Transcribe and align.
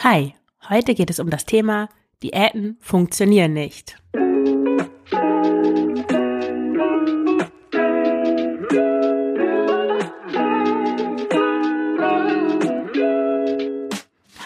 Hi, 0.00 0.34
heute 0.68 0.94
geht 0.94 1.08
es 1.08 1.18
um 1.20 1.30
das 1.30 1.46
Thema 1.46 1.88
Diäten 2.22 2.76
funktionieren 2.82 3.54
nicht. 3.54 3.96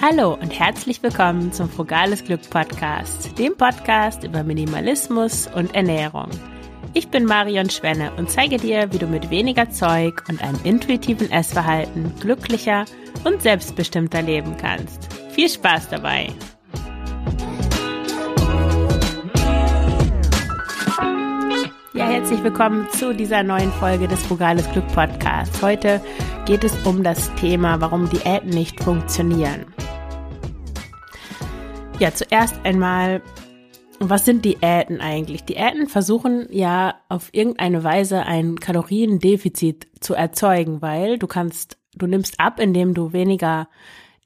Hallo 0.00 0.34
und 0.34 0.56
herzlich 0.56 1.02
willkommen 1.02 1.52
zum 1.52 1.68
Frugales 1.68 2.22
Glück 2.24 2.48
Podcast, 2.48 3.36
dem 3.36 3.56
Podcast 3.56 4.22
über 4.22 4.44
Minimalismus 4.44 5.48
und 5.48 5.74
Ernährung. 5.74 6.30
Ich 6.94 7.08
bin 7.08 7.24
Marion 7.24 7.70
Schwenne 7.70 8.12
und 8.16 8.30
zeige 8.30 8.56
dir, 8.56 8.92
wie 8.92 8.98
du 8.98 9.08
mit 9.08 9.30
weniger 9.30 9.68
Zeug 9.68 10.22
und 10.28 10.40
einem 10.44 10.60
intuitiven 10.62 11.28
Essverhalten 11.32 12.14
glücklicher 12.20 12.84
und 13.24 13.42
selbstbestimmter 13.42 14.22
leben 14.22 14.56
kannst. 14.56 15.19
Viel 15.40 15.48
Spaß 15.48 15.88
dabei! 15.88 16.28
Ja, 21.94 22.10
herzlich 22.10 22.44
willkommen 22.44 22.86
zu 22.90 23.14
dieser 23.14 23.42
neuen 23.42 23.72
Folge 23.72 24.06
des 24.06 24.22
Frugales 24.26 24.70
Glück 24.72 24.86
Podcasts. 24.88 25.62
Heute 25.62 26.02
geht 26.44 26.62
es 26.62 26.76
um 26.86 27.02
das 27.02 27.34
Thema, 27.36 27.80
warum 27.80 28.10
Diäten 28.10 28.50
nicht 28.50 28.84
funktionieren. 28.84 29.64
Ja, 31.98 32.12
zuerst 32.12 32.56
einmal 32.64 33.22
was 33.98 34.26
sind 34.26 34.44
Diäten 34.44 35.00
eigentlich? 35.00 35.44
Diäten 35.44 35.86
versuchen 35.86 36.48
ja 36.50 36.96
auf 37.08 37.30
irgendeine 37.32 37.82
Weise 37.82 38.26
ein 38.26 38.60
Kaloriendefizit 38.60 39.88
zu 40.00 40.12
erzeugen, 40.12 40.82
weil 40.82 41.18
du 41.18 41.26
kannst, 41.26 41.78
du 41.96 42.06
nimmst 42.06 42.38
ab, 42.38 42.60
indem 42.60 42.92
du 42.92 43.14
weniger 43.14 43.68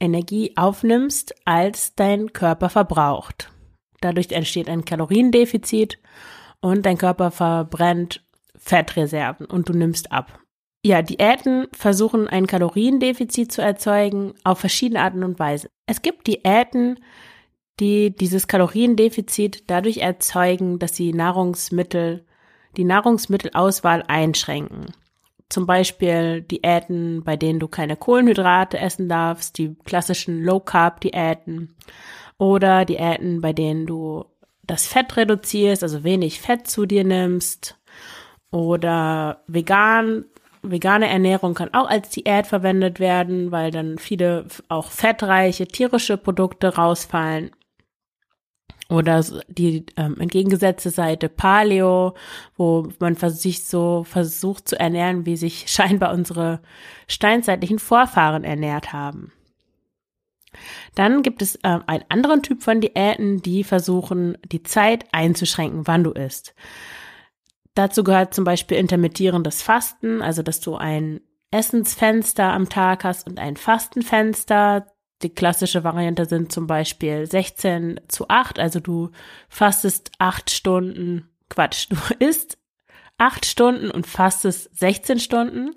Energie 0.05 0.53
aufnimmst, 0.57 1.35
als 1.45 1.95
dein 1.95 2.33
Körper 2.33 2.69
verbraucht. 2.69 3.51
Dadurch 4.01 4.31
entsteht 4.33 4.69
ein 4.69 4.85
Kaloriendefizit 4.85 5.99
und 6.61 6.85
dein 6.87 6.99
Körper 6.99 7.31
verbrennt 7.31 8.25
Fettreserven 8.57 9.47
und 9.47 9.69
du 9.69 9.73
nimmst 9.73 10.13
ab. 10.13 10.39
Ja, 10.85 11.01
Diäten 11.01 11.67
versuchen 11.73 12.29
ein 12.29 12.47
Kaloriendefizit 12.47 13.51
zu 13.51 13.63
erzeugen 13.63 14.35
auf 14.45 14.59
verschiedene 14.59 15.01
Arten 15.01 15.25
und 15.25 15.39
Weise. 15.39 15.71
Es 15.87 16.03
gibt 16.03 16.27
Diäten, 16.27 17.01
die 17.81 18.15
dieses 18.15 18.47
Kaloriendefizit 18.47 19.65
dadurch 19.69 19.99
erzeugen, 19.99 20.79
dass 20.79 20.95
sie 20.95 21.13
Nahrungsmittel, 21.13 22.27
die 22.77 22.85
Nahrungsmittelauswahl 22.85 24.05
einschränken. 24.07 24.87
Zum 25.49 25.67
Beispiel 25.67 26.43
Diäten, 26.43 27.23
bei 27.23 27.37
denen 27.37 27.61
du 27.61 27.69
keine 27.69 27.97
Kohlenhydrate 27.97 28.79
essen 28.79 29.09
darfst, 29.09 29.59
die 29.59 29.75
klassischen 29.85 30.43
Low-Carb-Diäten 30.43 31.77
oder 32.39 32.85
Diäten, 32.85 33.41
bei 33.41 33.53
denen 33.53 33.87
du 33.87 34.25
das 34.67 34.87
Fett 34.87 35.17
reduzierst, 35.17 35.83
also 35.83 36.05
wenig 36.05 36.41
Fett 36.41 36.67
zu 36.67 36.87
dir 36.87 37.05
nimmst 37.05 37.79
oder 38.51 39.43
vegan. 39.47 40.25
Vegane 40.63 41.09
Ernährung 41.09 41.53
kann 41.53 41.75
auch 41.75 41.91
als 41.91 42.09
Diät 42.09 42.47
verwendet 42.47 42.99
werden, 42.99 43.53
weil 43.53 43.71
dann 43.71 43.99
viele 43.99 44.47
auch 44.69 44.91
fettreiche 44.91 45.69
tierische 45.69 46.17
Produkte 46.17 46.75
rausfallen. 46.75 47.51
Oder 48.95 49.25
die 49.49 49.87
ähm, 49.97 50.17
entgegengesetzte 50.21 50.91
Seite 50.91 51.29
Paleo, 51.29 52.15
wo 52.57 52.89
man 52.99 53.17
sich 53.17 53.65
so 53.65 54.05
versucht 54.05 54.69
zu 54.69 54.79
ernähren, 54.79 55.27
wie 55.27 55.37
sich 55.37 55.65
scheinbar 55.67 56.13
unsere 56.13 56.61
steinzeitlichen 57.09 57.79
Vorfahren 57.79 58.45
ernährt 58.45 58.93
haben. 58.93 59.33
Dann 60.95 61.23
gibt 61.23 61.43
es 61.43 61.59
ähm, 61.65 61.83
einen 61.87 62.05
anderen 62.09 62.43
Typ 62.43 62.63
von 62.63 62.81
Diäten, 62.81 63.43
die 63.43 63.65
versuchen, 63.65 64.39
die 64.51 64.63
Zeit 64.63 65.07
einzuschränken, 65.13 65.87
wann 65.87 66.05
du 66.05 66.13
isst. 66.13 66.55
Dazu 67.75 68.05
gehört 68.05 68.35
zum 68.35 68.45
Beispiel 68.45 68.79
intermittierendes 68.79 69.63
Fasten, 69.63 70.23
also 70.23 70.43
dass 70.43 70.61
du 70.61 70.77
ein 70.77 71.21
Essensfenster 71.51 72.53
am 72.53 72.69
Tag 72.69 73.05
hast 73.05 73.27
und 73.27 73.39
ein 73.39 73.57
Fastenfenster. 73.57 74.87
Die 75.25 75.35
klassische 75.35 75.85
Variante 75.85 76.27
sind 76.27 76.53
zum 76.53 76.67
Beispiel 76.67 77.25
16 77.27 77.99
zu 78.09 78.29
8, 78.29 78.59
also 78.59 78.79
du 78.79 79.11
fastest 79.49 80.13
acht 80.19 80.51
Stunden, 80.51 81.31
Quatsch, 81.49 81.87
du 81.89 81.97
isst 82.19 82.59
acht 83.17 83.47
Stunden 83.47 83.91
und 83.91 84.07
fastest 84.07 84.77
16 84.79 85.19
Stunden. 85.21 85.71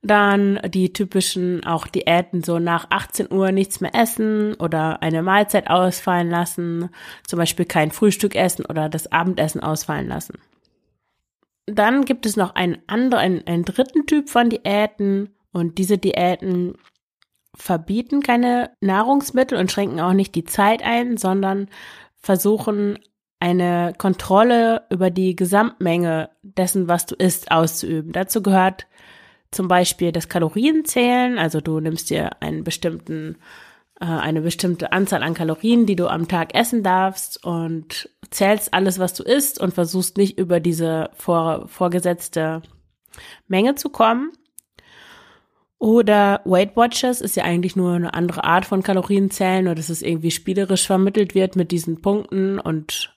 Dann 0.00 0.60
die 0.66 0.94
typischen 0.94 1.62
auch 1.66 1.88
Diäten, 1.88 2.42
so 2.42 2.58
nach 2.58 2.86
18 2.88 3.30
Uhr 3.30 3.52
nichts 3.52 3.82
mehr 3.82 3.94
essen 3.94 4.54
oder 4.54 5.02
eine 5.02 5.22
Mahlzeit 5.22 5.68
ausfallen 5.68 6.30
lassen, 6.30 6.88
zum 7.26 7.38
Beispiel 7.38 7.66
kein 7.66 7.90
Frühstück 7.90 8.34
essen 8.34 8.64
oder 8.64 8.88
das 8.88 9.12
Abendessen 9.12 9.60
ausfallen 9.60 10.08
lassen. 10.08 10.38
Dann 11.66 12.06
gibt 12.06 12.24
es 12.24 12.36
noch 12.36 12.54
einen 12.54 12.78
anderen, 12.86 13.46
einen 13.46 13.64
dritten 13.66 14.06
Typ 14.06 14.30
von 14.30 14.48
Diäten 14.48 15.34
und 15.52 15.76
diese 15.76 15.98
Diäten 15.98 16.78
verbieten 17.58 18.22
keine 18.22 18.70
Nahrungsmittel 18.80 19.58
und 19.58 19.70
schränken 19.70 20.00
auch 20.00 20.12
nicht 20.12 20.34
die 20.34 20.44
Zeit 20.44 20.82
ein, 20.82 21.16
sondern 21.16 21.68
versuchen 22.16 22.98
eine 23.40 23.92
Kontrolle 23.98 24.82
über 24.90 25.10
die 25.10 25.36
Gesamtmenge 25.36 26.30
dessen, 26.42 26.88
was 26.88 27.06
du 27.06 27.14
isst, 27.14 27.50
auszuüben. 27.50 28.12
Dazu 28.12 28.42
gehört 28.42 28.86
zum 29.50 29.68
Beispiel 29.68 30.12
das 30.12 30.28
Kalorienzählen, 30.28 31.38
also 31.38 31.60
du 31.60 31.80
nimmst 31.80 32.10
dir 32.10 32.42
einen 32.42 32.64
bestimmten, 32.64 33.36
äh, 34.00 34.06
eine 34.06 34.42
bestimmte 34.42 34.92
Anzahl 34.92 35.22
an 35.22 35.34
Kalorien, 35.34 35.86
die 35.86 35.96
du 35.96 36.08
am 36.08 36.28
Tag 36.28 36.54
essen 36.54 36.82
darfst 36.82 37.44
und 37.44 38.10
zählst 38.30 38.74
alles, 38.74 38.98
was 38.98 39.14
du 39.14 39.22
isst 39.22 39.60
und 39.60 39.72
versuchst 39.72 40.16
nicht 40.18 40.38
über 40.38 40.60
diese 40.60 41.10
vor, 41.14 41.68
vorgesetzte 41.68 42.62
Menge 43.46 43.74
zu 43.74 43.88
kommen. 43.88 44.32
Oder 45.78 46.40
Weight 46.44 46.76
Watchers 46.76 47.20
ist 47.20 47.36
ja 47.36 47.44
eigentlich 47.44 47.76
nur 47.76 47.92
eine 47.92 48.14
andere 48.14 48.42
Art 48.42 48.64
von 48.64 48.82
Kalorienzählen, 48.82 49.64
nur 49.64 49.76
dass 49.76 49.90
es 49.90 50.02
irgendwie 50.02 50.32
spielerisch 50.32 50.86
vermittelt 50.86 51.34
wird 51.34 51.54
mit 51.54 51.70
diesen 51.70 52.02
Punkten 52.02 52.58
und 52.58 53.14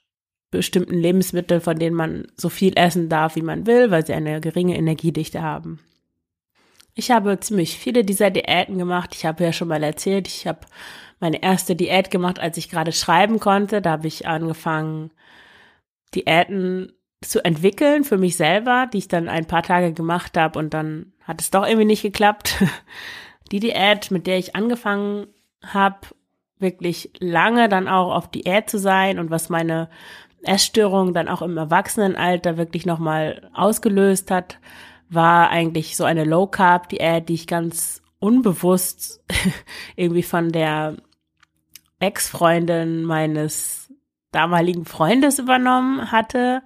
bestimmten 0.51 0.95
Lebensmitteln, 0.95 1.61
von 1.61 1.79
denen 1.79 1.95
man 1.95 2.27
so 2.35 2.49
viel 2.49 2.73
essen 2.75 3.09
darf, 3.09 3.35
wie 3.35 3.41
man 3.41 3.65
will, 3.65 3.89
weil 3.89 4.05
sie 4.05 4.13
eine 4.13 4.41
geringe 4.41 4.77
Energiedichte 4.77 5.41
haben. 5.41 5.79
Ich 6.93 7.09
habe 7.09 7.39
ziemlich 7.39 7.77
viele 7.77 8.03
dieser 8.03 8.29
Diäten 8.29 8.77
gemacht. 8.77 9.15
Ich 9.15 9.25
habe 9.25 9.43
ja 9.43 9.53
schon 9.53 9.69
mal 9.69 9.81
erzählt, 9.81 10.27
ich 10.27 10.45
habe 10.45 10.59
meine 11.19 11.41
erste 11.41 11.75
Diät 11.75 12.11
gemacht, 12.11 12.39
als 12.39 12.57
ich 12.57 12.69
gerade 12.69 12.91
schreiben 12.91 13.39
konnte. 13.39 13.81
Da 13.81 13.91
habe 13.91 14.07
ich 14.07 14.27
angefangen, 14.27 15.11
Diäten 16.13 16.91
zu 17.21 17.43
entwickeln 17.45 18.03
für 18.03 18.17
mich 18.17 18.35
selber, 18.35 18.87
die 18.91 18.99
ich 18.99 19.07
dann 19.07 19.29
ein 19.29 19.45
paar 19.45 19.63
Tage 19.63 19.93
gemacht 19.93 20.37
habe 20.37 20.57
und 20.57 20.73
dann 20.73 21.13
hat 21.23 21.41
es 21.41 21.51
doch 21.51 21.65
irgendwie 21.65 21.85
nicht 21.85 22.01
geklappt. 22.01 22.63
Die 23.51 23.59
Diät, 23.59 24.11
mit 24.11 24.27
der 24.27 24.37
ich 24.37 24.55
angefangen 24.55 25.27
habe, 25.63 25.99
wirklich 26.57 27.11
lange 27.19 27.69
dann 27.69 27.87
auch 27.87 28.15
auf 28.15 28.31
Diät 28.31 28.69
zu 28.69 28.79
sein 28.79 29.19
und 29.19 29.29
was 29.29 29.49
meine 29.49 29.89
Essstörung 30.43 31.13
dann 31.13 31.27
auch 31.27 31.41
im 31.41 31.57
Erwachsenenalter 31.57 32.57
wirklich 32.57 32.85
nochmal 32.85 33.49
ausgelöst 33.53 34.31
hat, 34.31 34.59
war 35.09 35.49
eigentlich 35.49 35.97
so 35.97 36.05
eine 36.05 36.23
Low 36.23 36.47
Carb 36.47 36.89
Diät, 36.89 37.29
die 37.29 37.33
ich 37.33 37.47
ganz 37.47 38.01
unbewusst 38.19 39.23
irgendwie 39.95 40.23
von 40.23 40.51
der 40.51 40.97
Ex-Freundin 41.99 43.03
meines 43.03 43.93
damaligen 44.31 44.85
Freundes 44.85 45.39
übernommen 45.39 46.11
hatte, 46.11 46.63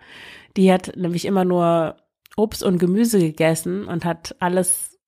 die 0.58 0.72
hat 0.72 0.96
nämlich 0.96 1.26
immer 1.26 1.46
nur 1.46 1.98
Obst 2.38 2.64
und 2.64 2.80
Gemüse 2.80 3.20
gegessen 3.20 3.86
und 3.86 4.06
hat 4.06 4.36
alles 4.40 5.00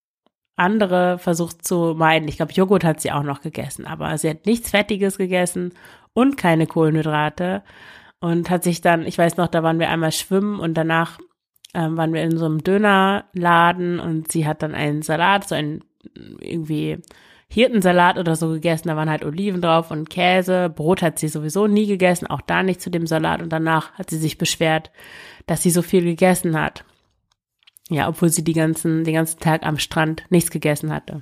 andere 0.55 1.19
versucht 1.19 1.65
zu 1.65 1.93
meiden. 1.95 2.27
Ich 2.27 2.37
glaube, 2.37 2.53
Joghurt 2.53 2.83
hat 2.83 2.99
sie 2.99 3.11
auch 3.11 3.23
noch 3.23 3.41
gegessen, 3.41 3.85
aber 3.85 4.17
sie 4.17 4.29
hat 4.29 4.45
nichts 4.45 4.71
Fettiges 4.71 5.17
gegessen 5.17 5.73
und 6.13 6.35
keine 6.37 6.65
Kohlenhydrate 6.65 7.63
und 8.19 8.49
hat 8.49 8.63
sich 8.63 8.81
dann, 8.81 9.05
ich 9.05 9.17
weiß 9.17 9.37
noch, 9.37 9.47
da 9.47 9.61
waren 9.61 9.79
wir 9.79 9.89
einmal 9.89 10.11
schwimmen 10.11 10.59
und 10.59 10.73
danach 10.73 11.19
ähm, 11.73 11.95
waren 11.97 12.13
wir 12.13 12.23
in 12.23 12.37
so 12.37 12.45
einem 12.45 12.63
Dönerladen 12.63 13.99
und 13.99 14.31
sie 14.31 14.47
hat 14.47 14.63
dann 14.63 14.73
einen 14.73 15.03
Salat, 15.03 15.47
so 15.47 15.53
einen 15.53 15.83
irgendwie 16.39 16.97
Hirtensalat 17.49 18.17
oder 18.17 18.35
so 18.35 18.49
gegessen, 18.49 18.89
da 18.89 18.95
waren 18.95 19.09
halt 19.09 19.23
Oliven 19.23 19.61
drauf 19.61 19.89
und 19.89 20.09
Käse. 20.09 20.69
Brot 20.69 21.01
hat 21.01 21.17
sie 21.17 21.29
sowieso 21.29 21.67
nie 21.67 21.87
gegessen, 21.87 22.27
auch 22.27 22.41
da 22.41 22.61
nicht 22.61 22.81
zu 22.81 22.89
dem 22.89 23.07
Salat. 23.07 23.41
Und 23.41 23.49
danach 23.49 23.93
hat 23.93 24.09
sie 24.09 24.17
sich 24.17 24.37
beschwert, 24.37 24.91
dass 25.45 25.63
sie 25.63 25.71
so 25.71 25.81
viel 25.81 26.03
gegessen 26.03 26.59
hat. 26.59 26.83
Ja, 27.89 28.09
obwohl 28.09 28.29
sie 28.29 28.43
die 28.43 28.53
ganzen, 28.53 29.05
den 29.05 29.13
ganzen 29.13 29.39
Tag 29.39 29.65
am 29.65 29.77
Strand 29.77 30.25
nichts 30.29 30.51
gegessen 30.51 30.93
hatte. 30.93 31.21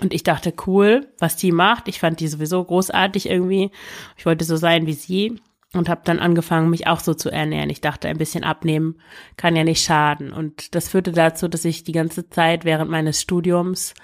Und 0.00 0.14
ich 0.14 0.22
dachte, 0.22 0.52
cool, 0.66 1.08
was 1.18 1.36
die 1.36 1.52
macht. 1.52 1.88
Ich 1.88 2.00
fand 2.00 2.20
die 2.20 2.28
sowieso 2.28 2.62
großartig 2.62 3.28
irgendwie. 3.28 3.70
Ich 4.16 4.26
wollte 4.26 4.44
so 4.44 4.56
sein 4.56 4.86
wie 4.86 4.92
sie 4.92 5.40
und 5.72 5.88
habe 5.88 6.02
dann 6.04 6.20
angefangen, 6.20 6.70
mich 6.70 6.86
auch 6.86 7.00
so 7.00 7.14
zu 7.14 7.30
ernähren. 7.30 7.70
Ich 7.70 7.80
dachte, 7.80 8.08
ein 8.08 8.18
bisschen 8.18 8.44
abnehmen 8.44 9.00
kann 9.36 9.56
ja 9.56 9.64
nicht 9.64 9.84
schaden. 9.84 10.32
Und 10.32 10.74
das 10.74 10.88
führte 10.88 11.12
dazu, 11.12 11.48
dass 11.48 11.64
ich 11.64 11.84
die 11.84 11.92
ganze 11.92 12.28
Zeit 12.28 12.64
während 12.64 12.90
meines 12.90 13.20
Studiums 13.20 13.94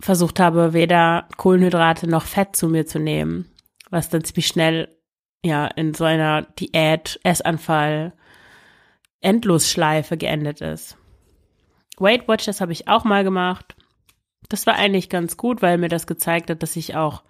versucht 0.00 0.40
habe, 0.40 0.72
weder 0.72 1.28
Kohlenhydrate 1.36 2.08
noch 2.08 2.24
Fett 2.24 2.54
zu 2.56 2.68
mir 2.68 2.86
zu 2.86 2.98
nehmen, 2.98 3.50
was 3.90 4.08
dann 4.08 4.24
ziemlich 4.24 4.46
schnell 4.46 4.88
ja 5.44 5.66
in 5.66 5.94
so 5.94 6.04
einer 6.04 6.42
Diät, 6.42 7.20
Essanfall, 7.22 8.12
Endlosschleife 9.20 10.16
geendet 10.16 10.60
ist. 10.60 10.96
Weight 11.98 12.28
Watchers 12.28 12.60
habe 12.60 12.72
ich 12.72 12.88
auch 12.88 13.04
mal 13.04 13.24
gemacht. 13.24 13.74
Das 14.48 14.66
war 14.66 14.74
eigentlich 14.74 15.08
ganz 15.08 15.36
gut, 15.36 15.62
weil 15.62 15.78
mir 15.78 15.88
das 15.88 16.06
gezeigt 16.06 16.50
hat, 16.50 16.62
dass 16.62 16.76
ich 16.76 16.94
auch 16.94 17.22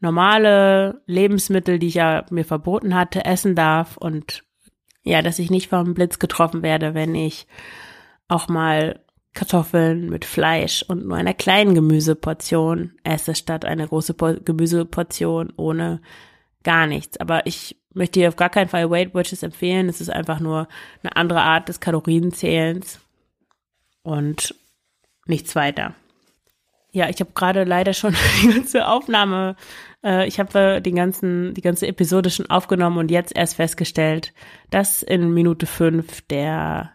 normale 0.00 1.00
Lebensmittel, 1.06 1.78
die 1.78 1.88
ich 1.88 1.94
ja 1.94 2.26
mir 2.30 2.44
verboten 2.44 2.94
hatte, 2.94 3.24
essen 3.24 3.54
darf 3.54 3.96
und 3.96 4.42
ja, 5.04 5.22
dass 5.22 5.38
ich 5.38 5.50
nicht 5.50 5.68
vom 5.68 5.94
Blitz 5.94 6.18
getroffen 6.18 6.62
werde, 6.62 6.94
wenn 6.94 7.14
ich 7.14 7.46
auch 8.28 8.48
mal 8.48 9.01
Kartoffeln 9.34 10.10
mit 10.10 10.24
Fleisch 10.24 10.82
und 10.82 11.06
nur 11.06 11.16
einer 11.16 11.34
kleinen 11.34 11.74
Gemüseportion 11.74 12.92
esse, 13.02 13.34
statt 13.34 13.64
eine 13.64 13.88
große 13.88 14.14
Gemüseportion 14.14 15.52
ohne 15.56 16.00
gar 16.62 16.86
nichts. 16.86 17.18
Aber 17.18 17.46
ich 17.46 17.76
möchte 17.94 18.20
dir 18.20 18.28
auf 18.28 18.36
gar 18.36 18.50
keinen 18.50 18.68
Fall 18.68 18.90
Weight 18.90 19.14
Watchers 19.14 19.42
empfehlen. 19.42 19.88
Es 19.88 20.00
ist 20.00 20.10
einfach 20.10 20.40
nur 20.40 20.68
eine 21.02 21.16
andere 21.16 21.40
Art 21.40 21.68
des 21.68 21.80
Kalorienzählens 21.80 23.00
und 24.02 24.54
nichts 25.26 25.54
weiter. 25.54 25.94
Ja, 26.94 27.08
ich 27.08 27.20
habe 27.20 27.30
gerade 27.34 27.64
leider 27.64 27.94
schon 27.94 28.14
die 28.42 28.48
ganze 28.48 28.86
Aufnahme, 28.86 29.56
äh, 30.04 30.26
ich 30.26 30.38
habe 30.38 30.82
den 30.82 30.94
ganzen, 30.94 31.54
die 31.54 31.62
ganze 31.62 31.86
Episode 31.86 32.28
schon 32.28 32.50
aufgenommen 32.50 32.98
und 32.98 33.10
jetzt 33.10 33.34
erst 33.34 33.56
festgestellt, 33.56 34.34
dass 34.70 35.02
in 35.02 35.32
Minute 35.32 35.64
fünf 35.64 36.20
der 36.22 36.92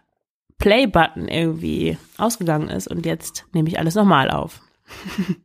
Play-Button 0.58 1.28
irgendwie 1.28 1.98
ausgegangen 2.16 2.68
ist 2.68 2.88
und 2.88 3.06
jetzt 3.06 3.46
nehme 3.52 3.68
ich 3.68 3.78
alles 3.78 3.94
nochmal 3.94 4.30
auf. 4.30 4.60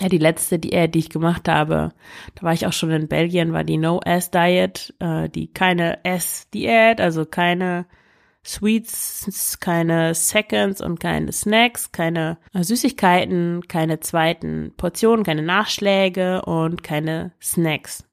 ja, 0.00 0.08
die 0.08 0.18
letzte 0.18 0.58
Diät, 0.58 0.94
die 0.94 1.00
ich 1.00 1.10
gemacht 1.10 1.48
habe, 1.48 1.92
da 2.34 2.42
war 2.42 2.52
ich 2.54 2.66
auch 2.66 2.72
schon 2.72 2.90
in 2.90 3.08
Belgien, 3.08 3.52
war 3.52 3.64
die 3.64 3.76
No-S-Diet, 3.76 4.94
äh, 4.98 5.28
die 5.28 5.52
keine 5.52 6.04
S-Diät, 6.04 7.00
also 7.00 7.26
keine 7.26 7.86
Sweets, 8.44 9.58
keine 9.60 10.14
Seconds 10.14 10.80
und 10.80 10.98
keine 10.98 11.30
Snacks, 11.30 11.92
keine 11.92 12.38
Süßigkeiten, 12.54 13.68
keine 13.68 14.00
zweiten 14.00 14.72
Portionen, 14.76 15.24
keine 15.24 15.42
Nachschläge 15.42 16.42
und 16.42 16.82
keine 16.82 17.32
Snacks. 17.42 18.04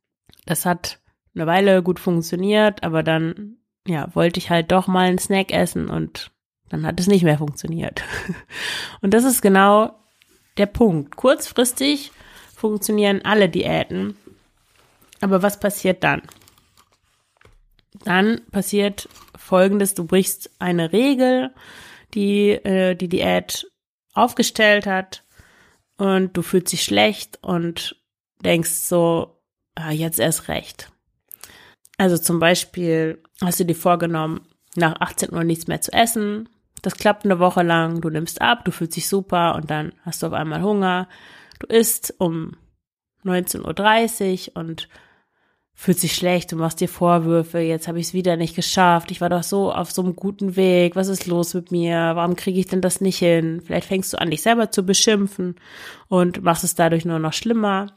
Das 0.46 0.66
hat 0.66 1.00
eine 1.34 1.48
Weile 1.48 1.82
gut 1.82 2.00
funktioniert, 2.00 2.84
aber 2.84 3.04
dann 3.04 3.57
ja, 3.88 4.14
wollte 4.14 4.40
ich 4.40 4.50
halt 4.50 4.72
doch 4.72 4.88
mal 4.88 5.08
einen 5.08 5.18
Snack 5.18 5.52
essen 5.52 5.90
und 5.90 6.32
dann 6.70 6.86
hat 6.86 7.00
es 7.00 7.08
nicht 7.08 7.24
mehr 7.24 7.38
funktioniert. 7.38 8.04
Und 9.02 9.14
das 9.14 9.24
ist 9.24 9.42
genau 9.42 9.98
der 10.58 10.66
Punkt. 10.66 11.16
Kurzfristig 11.16 12.12
funktionieren 12.54 13.22
alle 13.24 13.48
Diäten. 13.48 14.18
Aber 15.22 15.42
was 15.42 15.60
passiert 15.60 16.04
dann? 16.04 16.22
Dann 18.04 18.42
passiert 18.52 19.08
Folgendes, 19.38 19.94
du 19.94 20.06
brichst 20.06 20.52
eine 20.60 20.92
Regel, 20.92 21.54
die 22.14 22.50
äh, 22.50 22.96
die 22.96 23.08
Diät 23.08 23.72
aufgestellt 24.14 24.86
hat 24.86 25.24
und 25.98 26.36
du 26.36 26.42
fühlst 26.42 26.74
dich 26.74 26.84
schlecht 26.84 27.40
und 27.42 27.96
denkst 28.44 28.72
so, 28.72 29.42
ah, 29.76 29.92
jetzt 29.92 30.20
erst 30.20 30.48
recht. 30.48 30.92
Also 31.98 32.18
zum 32.18 32.40
Beispiel 32.40 33.22
hast 33.42 33.60
du 33.60 33.66
dir 33.66 33.76
vorgenommen, 33.76 34.42
nach 34.76 35.02
18 35.02 35.34
Uhr 35.34 35.44
nichts 35.44 35.68
mehr 35.68 35.82
zu 35.82 35.92
essen. 35.92 36.50
Das 36.84 36.96
klappt 36.96 37.26
eine 37.26 37.40
Woche 37.40 37.64
lang, 37.64 38.02
du 38.02 38.10
nimmst 38.10 38.42
ab, 38.42 38.64
du 38.66 38.72
fühlst 38.72 38.96
dich 38.96 39.08
super 39.08 39.56
und 39.56 39.72
dann 39.72 39.94
hast 40.04 40.22
du 40.22 40.28
auf 40.28 40.34
einmal 40.34 40.62
Hunger. 40.62 41.10
Du 41.60 41.68
isst 41.68 42.14
um 42.20 42.56
19.30 43.26 44.50
Uhr 44.50 44.58
und 44.58 44.88
fühlst 45.74 46.02
dich 46.02 46.16
schlecht, 46.16 46.52
du 46.52 46.56
machst 46.56 46.82
dir 46.82 46.90
Vorwürfe, 46.90 47.60
jetzt 47.60 47.88
habe 47.88 48.00
ich 48.00 48.08
es 48.08 48.14
wieder 48.14 48.36
nicht 48.36 48.56
geschafft, 48.56 49.12
ich 49.12 49.22
war 49.22 49.30
doch 49.30 49.44
so 49.44 49.72
auf 49.72 49.92
so 49.92 50.02
einem 50.02 50.16
guten 50.16 50.56
Weg, 50.56 50.96
was 50.96 51.08
ist 51.08 51.28
los 51.28 51.54
mit 51.54 51.72
mir, 51.72 52.14
warum 52.16 52.36
kriege 52.36 52.60
ich 52.60 52.66
denn 52.66 52.82
das 52.82 53.00
nicht 53.00 53.20
hin? 53.20 53.62
Vielleicht 53.64 53.88
fängst 53.88 54.12
du 54.12 54.20
an, 54.20 54.32
dich 54.32 54.42
selber 54.42 54.72
zu 54.72 54.84
beschimpfen 54.84 55.56
und 56.08 56.42
machst 56.42 56.64
es 56.64 56.74
dadurch 56.74 57.06
nur 57.06 57.20
noch 57.20 57.34
schlimmer. 57.34 57.88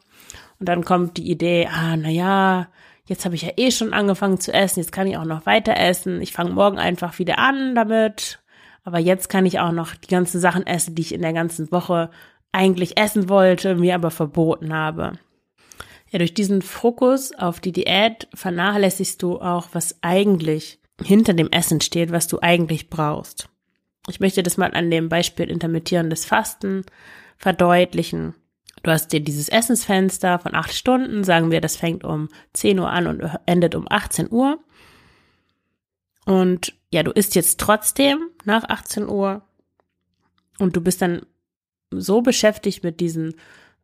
Und 0.58 0.68
dann 0.68 0.84
kommt 0.84 1.16
die 1.16 1.30
Idee, 1.30 1.68
ah, 1.72 1.96
na 1.96 2.10
ja, 2.10 2.68
jetzt 3.06 3.24
habe 3.24 3.34
ich 3.34 3.42
ja 3.42 3.52
eh 3.56 3.70
schon 3.70 3.92
angefangen 3.92 4.40
zu 4.40 4.52
essen, 4.52 4.80
jetzt 4.80 4.92
kann 4.92 5.06
ich 5.06 5.16
auch 5.16 5.24
noch 5.24 5.46
weiter 5.46 5.76
essen. 5.76 6.20
Ich 6.22 6.32
fange 6.32 6.50
morgen 6.50 6.78
einfach 6.78 7.18
wieder 7.18 7.38
an 7.38 7.74
damit. 7.74 8.40
Aber 8.84 8.98
jetzt 8.98 9.28
kann 9.28 9.46
ich 9.46 9.60
auch 9.60 9.72
noch 9.72 9.94
die 9.94 10.08
ganzen 10.08 10.40
Sachen 10.40 10.66
essen, 10.66 10.94
die 10.94 11.02
ich 11.02 11.14
in 11.14 11.22
der 11.22 11.32
ganzen 11.32 11.70
Woche 11.70 12.10
eigentlich 12.52 12.96
essen 12.96 13.28
wollte, 13.28 13.74
mir 13.74 13.94
aber 13.94 14.10
verboten 14.10 14.72
habe. 14.72 15.12
Ja, 16.10 16.18
durch 16.18 16.34
diesen 16.34 16.62
Fokus 16.62 17.32
auf 17.32 17.60
die 17.60 17.72
Diät 17.72 18.26
vernachlässigst 18.34 19.22
du 19.22 19.40
auch, 19.40 19.68
was 19.72 19.96
eigentlich 20.02 20.80
hinter 21.02 21.34
dem 21.34 21.50
Essen 21.50 21.80
steht, 21.80 22.10
was 22.10 22.26
du 22.26 22.40
eigentlich 22.40 22.90
brauchst. 22.90 23.48
Ich 24.08 24.18
möchte 24.18 24.42
das 24.42 24.56
mal 24.56 24.72
an 24.72 24.90
dem 24.90 25.08
Beispiel 25.08 25.48
intermittierendes 25.48 26.24
Fasten 26.24 26.84
verdeutlichen. 27.36 28.34
Du 28.82 28.90
hast 28.90 29.12
dir 29.12 29.20
dieses 29.20 29.48
Essensfenster 29.48 30.38
von 30.38 30.54
acht 30.54 30.74
Stunden, 30.74 31.24
sagen 31.24 31.50
wir, 31.50 31.60
das 31.60 31.76
fängt 31.76 32.04
um 32.04 32.28
10 32.54 32.78
Uhr 32.78 32.90
an 32.90 33.06
und 33.06 33.22
endet 33.46 33.74
um 33.74 33.86
18 33.88 34.30
Uhr. 34.30 34.58
Und 36.24 36.74
ja, 36.92 37.02
du 37.02 37.10
isst 37.10 37.34
jetzt 37.34 37.60
trotzdem 37.60 38.30
nach 38.44 38.64
18 38.68 39.08
Uhr 39.08 39.42
und 40.58 40.76
du 40.76 40.80
bist 40.80 41.02
dann 41.02 41.26
so 41.90 42.22
beschäftigt 42.22 42.84
mit 42.84 43.00
diesen, 43.00 43.34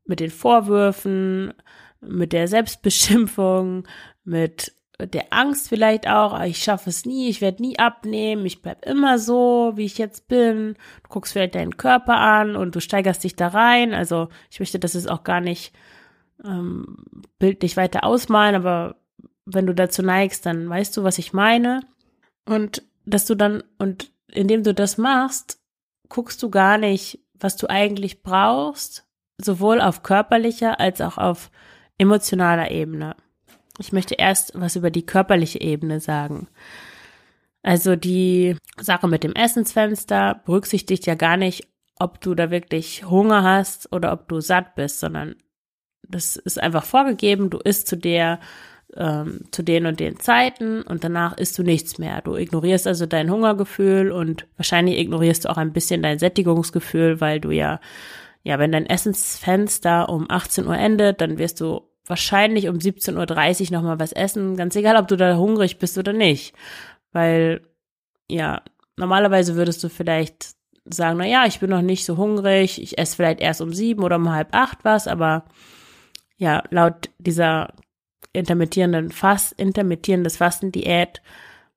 mit 0.04 0.20
den 0.20 0.30
Vorwürfen, 0.30 1.52
mit 2.00 2.32
der 2.32 2.48
Selbstbeschimpfung, 2.48 3.86
mit 4.24 4.75
der 4.98 5.26
Angst 5.30 5.68
vielleicht 5.68 6.08
auch, 6.08 6.32
ah, 6.32 6.46
ich 6.46 6.58
schaffe 6.58 6.90
es 6.90 7.04
nie, 7.04 7.28
ich 7.28 7.40
werde 7.40 7.62
nie 7.62 7.78
abnehmen, 7.78 8.46
ich 8.46 8.62
bleib 8.62 8.86
immer 8.86 9.18
so, 9.18 9.72
wie 9.76 9.84
ich 9.84 9.98
jetzt 9.98 10.28
bin. 10.28 10.74
Du 11.02 11.08
guckst 11.10 11.32
vielleicht 11.32 11.54
deinen 11.54 11.76
Körper 11.76 12.16
an 12.16 12.56
und 12.56 12.74
du 12.74 12.80
steigerst 12.80 13.22
dich 13.24 13.36
da 13.36 13.48
rein. 13.48 13.92
Also 13.92 14.28
ich 14.50 14.58
möchte 14.60 14.78
das 14.78 14.94
jetzt 14.94 15.10
auch 15.10 15.24
gar 15.24 15.40
nicht 15.40 15.74
ähm, 16.44 16.96
bildlich 17.38 17.76
weiter 17.76 18.04
ausmalen, 18.04 18.54
aber 18.54 18.96
wenn 19.44 19.66
du 19.66 19.74
dazu 19.74 20.02
neigst, 20.02 20.46
dann 20.46 20.68
weißt 20.68 20.96
du, 20.96 21.04
was 21.04 21.18
ich 21.18 21.32
meine. 21.32 21.80
Und 22.46 22.82
dass 23.04 23.26
du 23.26 23.34
dann, 23.34 23.62
und 23.78 24.10
indem 24.28 24.62
du 24.62 24.74
das 24.74 24.98
machst, 24.98 25.60
guckst 26.08 26.42
du 26.42 26.50
gar 26.50 26.78
nicht, 26.78 27.20
was 27.34 27.56
du 27.56 27.68
eigentlich 27.68 28.22
brauchst, 28.22 29.06
sowohl 29.38 29.80
auf 29.80 30.02
körperlicher 30.02 30.80
als 30.80 31.00
auch 31.00 31.18
auf 31.18 31.50
emotionaler 31.98 32.70
Ebene. 32.70 33.16
Ich 33.78 33.92
möchte 33.92 34.14
erst 34.14 34.52
was 34.54 34.76
über 34.76 34.90
die 34.90 35.04
körperliche 35.04 35.60
Ebene 35.60 36.00
sagen. 36.00 36.48
Also 37.62 37.96
die 37.96 38.56
Sache 38.80 39.08
mit 39.08 39.24
dem 39.24 39.32
Essensfenster 39.32 40.40
berücksichtigt 40.44 41.06
ja 41.06 41.14
gar 41.14 41.36
nicht, 41.36 41.66
ob 41.98 42.20
du 42.20 42.34
da 42.34 42.50
wirklich 42.50 43.04
Hunger 43.08 43.42
hast 43.42 43.92
oder 43.92 44.12
ob 44.12 44.28
du 44.28 44.40
satt 44.40 44.74
bist, 44.74 45.00
sondern 45.00 45.36
das 46.08 46.36
ist 46.36 46.62
einfach 46.62 46.84
vorgegeben, 46.84 47.50
du 47.50 47.58
isst 47.58 47.88
zu 47.88 47.96
der 47.96 48.38
ähm, 48.96 49.40
zu 49.50 49.62
den 49.62 49.86
und 49.86 49.98
den 49.98 50.20
Zeiten 50.20 50.82
und 50.82 51.02
danach 51.02 51.36
isst 51.36 51.58
du 51.58 51.62
nichts 51.62 51.98
mehr. 51.98 52.20
Du 52.22 52.36
ignorierst 52.36 52.86
also 52.86 53.06
dein 53.06 53.30
Hungergefühl 53.30 54.12
und 54.12 54.46
wahrscheinlich 54.56 54.98
ignorierst 54.98 55.44
du 55.44 55.50
auch 55.50 55.56
ein 55.56 55.72
bisschen 55.72 56.02
dein 56.02 56.18
Sättigungsgefühl, 56.18 57.20
weil 57.20 57.40
du 57.40 57.50
ja, 57.50 57.80
ja, 58.44 58.58
wenn 58.58 58.72
dein 58.72 58.86
Essensfenster 58.86 60.08
um 60.08 60.26
18 60.30 60.66
Uhr 60.66 60.78
endet, 60.78 61.20
dann 61.20 61.38
wirst 61.38 61.60
du 61.60 61.82
wahrscheinlich 62.06 62.68
um 62.68 62.76
17.30 62.76 63.66
Uhr 63.66 63.72
nochmal 63.72 63.98
was 63.98 64.12
essen, 64.12 64.56
ganz 64.56 64.76
egal, 64.76 64.96
ob 64.96 65.08
du 65.08 65.16
da 65.16 65.36
hungrig 65.36 65.78
bist 65.78 65.98
oder 65.98 66.12
nicht. 66.12 66.54
Weil, 67.12 67.62
ja, 68.28 68.62
normalerweise 68.96 69.56
würdest 69.56 69.82
du 69.82 69.88
vielleicht 69.88 70.54
sagen, 70.84 71.18
na 71.18 71.26
ja, 71.26 71.46
ich 71.46 71.60
bin 71.60 71.70
noch 71.70 71.82
nicht 71.82 72.04
so 72.04 72.16
hungrig, 72.16 72.80
ich 72.80 72.98
esse 72.98 73.16
vielleicht 73.16 73.40
erst 73.40 73.60
um 73.60 73.72
sieben 73.72 74.02
oder 74.02 74.16
um 74.16 74.32
halb 74.32 74.54
acht 74.54 74.84
was, 74.84 75.08
aber 75.08 75.44
ja, 76.36 76.62
laut 76.70 77.10
dieser 77.18 77.72
intermittierenden 78.32 79.10
Fast, 79.10 79.52
intermittierendes 79.58 80.36
Fastendiät 80.36 81.22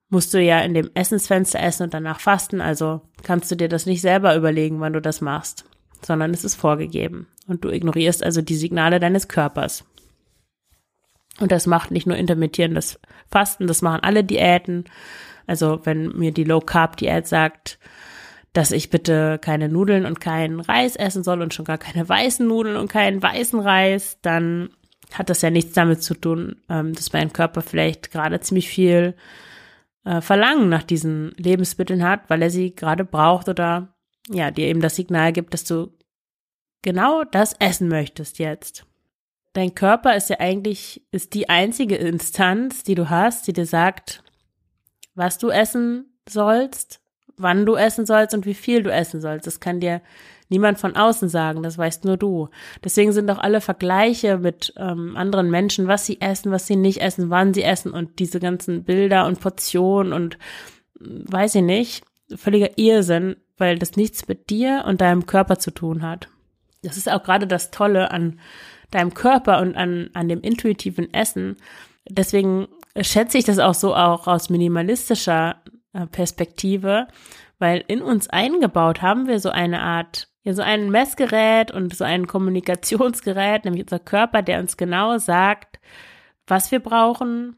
musst 0.09 0.33
du 0.33 0.41
ja 0.41 0.59
in 0.61 0.73
dem 0.73 0.89
Essensfenster 0.93 1.59
essen 1.61 1.83
und 1.83 1.93
danach 1.93 2.19
fasten, 2.19 2.61
also 2.61 3.01
kannst 3.23 3.49
du 3.51 3.55
dir 3.55 3.69
das 3.69 3.85
nicht 3.85 4.01
selber 4.01 4.35
überlegen, 4.35 4.79
wann 4.79 4.93
du 4.93 5.01
das 5.01 5.21
machst, 5.21 5.65
sondern 6.05 6.33
es 6.33 6.43
ist 6.43 6.55
vorgegeben 6.55 7.27
und 7.47 7.63
du 7.63 7.69
ignorierst 7.69 8.23
also 8.23 8.41
die 8.41 8.55
Signale 8.55 8.99
deines 8.99 9.27
Körpers. 9.27 9.85
Und 11.39 11.51
das 11.51 11.67
macht 11.67 11.91
nicht 11.91 12.07
nur 12.07 12.17
intermittierendes 12.17 12.99
Fasten, 13.29 13.67
das 13.67 13.81
machen 13.81 14.01
alle 14.03 14.23
Diäten. 14.23 14.85
Also 15.47 15.79
wenn 15.83 16.09
mir 16.17 16.31
die 16.31 16.43
Low 16.43 16.59
Carb 16.59 16.97
Diät 16.97 17.27
sagt, 17.27 17.79
dass 18.53 18.71
ich 18.71 18.89
bitte 18.89 19.39
keine 19.39 19.69
Nudeln 19.69 20.05
und 20.05 20.19
keinen 20.19 20.59
Reis 20.59 20.95
essen 20.95 21.23
soll 21.23 21.41
und 21.41 21.53
schon 21.53 21.65
gar 21.65 21.77
keine 21.77 22.07
weißen 22.07 22.47
Nudeln 22.47 22.77
und 22.77 22.91
keinen 22.91 23.21
weißen 23.21 23.59
Reis, 23.59 24.17
dann 24.21 24.69
hat 25.13 25.29
das 25.29 25.41
ja 25.41 25.49
nichts 25.49 25.73
damit 25.73 26.03
zu 26.03 26.13
tun, 26.13 26.57
ähm, 26.69 26.93
dass 26.93 27.13
mein 27.13 27.33
Körper 27.33 27.61
vielleicht 27.61 28.11
gerade 28.11 28.39
ziemlich 28.41 28.69
viel 28.69 29.15
äh, 30.05 30.21
Verlangen 30.21 30.69
nach 30.69 30.83
diesen 30.83 31.31
Lebensmitteln 31.37 32.03
hat, 32.03 32.29
weil 32.29 32.41
er 32.41 32.49
sie 32.49 32.75
gerade 32.75 33.05
braucht 33.05 33.49
oder 33.49 33.95
ja, 34.29 34.51
dir 34.51 34.67
eben 34.67 34.81
das 34.81 34.95
Signal 34.95 35.33
gibt, 35.33 35.53
dass 35.53 35.63
du 35.63 35.97
genau 36.81 37.23
das 37.23 37.55
essen 37.59 37.87
möchtest 37.87 38.39
jetzt. 38.39 38.85
Dein 39.53 39.73
Körper 39.73 40.15
ist 40.15 40.29
ja 40.29 40.39
eigentlich, 40.39 41.03
ist 41.11 41.33
die 41.33 41.49
einzige 41.49 41.95
Instanz, 41.95 42.83
die 42.83 42.95
du 42.95 43.09
hast, 43.09 43.47
die 43.47 43.53
dir 43.53 43.65
sagt, 43.65 44.23
was 45.15 45.37
du 45.37 45.49
essen 45.49 46.05
sollst, 46.27 47.01
wann 47.35 47.65
du 47.65 47.75
essen 47.75 48.05
sollst 48.05 48.33
und 48.35 48.45
wie 48.45 48.53
viel 48.53 48.83
du 48.83 48.91
essen 48.91 49.21
sollst. 49.21 49.47
Das 49.47 49.59
kann 49.59 49.79
dir 49.79 50.01
niemand 50.49 50.79
von 50.79 50.95
außen 50.95 51.29
sagen, 51.29 51.63
das 51.63 51.77
weißt 51.77 52.05
nur 52.05 52.17
du. 52.17 52.49
Deswegen 52.83 53.11
sind 53.11 53.29
auch 53.29 53.37
alle 53.37 53.61
Vergleiche 53.61 54.37
mit 54.37 54.73
ähm, 54.77 55.15
anderen 55.15 55.49
Menschen, 55.49 55.87
was 55.87 56.05
sie 56.05 56.19
essen, 56.21 56.51
was 56.51 56.67
sie 56.67 56.75
nicht 56.75 57.01
essen, 57.01 57.29
wann 57.29 57.53
sie 57.53 57.63
essen 57.63 57.91
und 57.91 58.19
diese 58.19 58.39
ganzen 58.39 58.83
Bilder 58.83 59.25
und 59.25 59.39
Portionen 59.39 60.13
und 60.13 60.37
mm, 60.99 61.31
weiß 61.31 61.55
ich 61.55 61.63
nicht, 61.63 62.03
völliger 62.35 62.77
Irrsinn, 62.77 63.37
weil 63.57 63.79
das 63.79 63.95
nichts 63.95 64.27
mit 64.27 64.49
dir 64.49 64.83
und 64.87 65.01
deinem 65.01 65.25
Körper 65.25 65.57
zu 65.59 65.71
tun 65.71 66.01
hat. 66.01 66.29
Das 66.83 66.97
ist 66.97 67.11
auch 67.11 67.23
gerade 67.23 67.47
das 67.47 67.71
Tolle 67.71 68.11
an 68.11 68.39
deinem 68.91 69.13
Körper 69.13 69.59
und 69.61 69.75
an, 69.75 70.09
an 70.13 70.27
dem 70.29 70.41
intuitiven 70.41 71.13
Essen. 71.13 71.57
Deswegen 72.09 72.67
schätze 72.99 73.37
ich 73.37 73.45
das 73.45 73.59
auch 73.59 73.73
so 73.73 73.95
auch 73.95 74.27
aus 74.27 74.49
minimalistischer 74.49 75.61
äh, 75.93 76.07
Perspektive, 76.07 77.07
weil 77.59 77.83
in 77.87 78.01
uns 78.01 78.29
eingebaut 78.29 79.01
haben 79.01 79.27
wir 79.27 79.39
so 79.39 79.49
eine 79.49 79.81
Art 79.81 80.29
ja 80.43 80.53
so 80.53 80.61
ein 80.61 80.89
Messgerät 80.89 81.71
und 81.71 81.93
so 81.95 82.03
ein 82.03 82.27
Kommunikationsgerät, 82.27 83.65
nämlich 83.65 83.83
unser 83.83 83.99
Körper, 83.99 84.41
der 84.41 84.59
uns 84.59 84.77
genau 84.77 85.17
sagt, 85.17 85.79
was 86.47 86.71
wir 86.71 86.79
brauchen, 86.79 87.57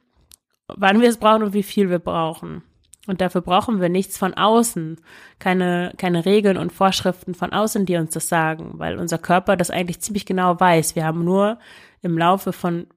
wann 0.68 1.02
wir 1.02 1.10
es 1.10 1.18
brauchen 1.18 1.44
und 1.44 1.54
wie 1.54 1.64
viel 1.64 1.90
wir 1.90 2.00
brauchen. 2.00 2.64
Und 3.08 3.20
dafür 3.20 3.42
brauchen 3.42 3.82
wir 3.82 3.90
nichts 3.90 4.18
von 4.18 4.36
außen, 4.36 4.98
keine, 5.40 5.92
keine 5.98 6.26
Regeln 6.26 6.58
und 6.58 6.72
Vorschriften 6.72 7.34
von 7.34 7.52
außen, 7.52 7.86
die 7.86 7.96
uns 7.96 8.14
das 8.14 8.30
sagen, 8.30 8.74
weil 8.76 9.00
unser 9.00 9.18
Körper 9.18 9.58
das 9.58 9.72
eigentlich 9.72 10.02
ziemlich 10.02 10.26
genau 10.26 10.60
weiß. 10.60 10.96
Wir 10.96 11.06
haben 11.06 11.24
nur 11.24 11.58
im 12.04 12.18
Laufe 12.18 12.54
von 12.54 12.88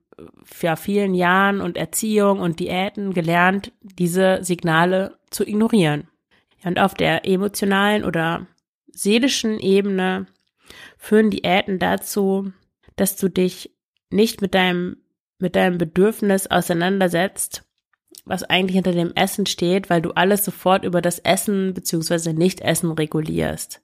ja, 0.61 0.75
vielen 0.75 1.13
Jahren 1.13 1.61
und 1.61 1.77
Erziehung 1.77 2.39
und 2.39 2.59
Diäten 2.59 3.13
gelernt, 3.13 3.71
diese 3.81 4.43
Signale 4.43 5.17
zu 5.29 5.45
ignorieren. 5.45 6.07
Und 6.63 6.79
auf 6.79 6.93
der 6.93 7.27
emotionalen 7.27 8.03
oder 8.03 8.47
seelischen 8.91 9.59
Ebene 9.59 10.27
führen 10.97 11.29
Diäten 11.29 11.79
dazu, 11.79 12.51
dass 12.95 13.17
du 13.17 13.29
dich 13.29 13.75
nicht 14.09 14.41
mit 14.41 14.53
deinem, 14.53 14.97
mit 15.37 15.55
deinem 15.55 15.77
Bedürfnis 15.77 16.47
auseinandersetzt, 16.47 17.64
was 18.25 18.43
eigentlich 18.43 18.75
hinter 18.75 18.91
dem 18.91 19.13
Essen 19.13 19.45
steht, 19.45 19.89
weil 19.89 20.01
du 20.01 20.11
alles 20.11 20.43
sofort 20.43 20.83
über 20.83 21.01
das 21.01 21.19
Essen 21.19 21.73
bzw. 21.73 22.33
Nicht-Essen 22.33 22.91
regulierst. 22.91 23.81